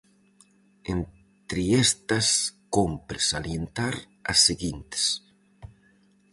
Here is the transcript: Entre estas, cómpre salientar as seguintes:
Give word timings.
Entre 0.93 1.61
estas, 1.83 2.27
cómpre 2.75 3.19
salientar 3.31 3.95
as 4.31 4.39
seguintes: 4.47 5.03